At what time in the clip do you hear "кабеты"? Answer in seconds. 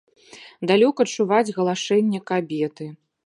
2.31-2.85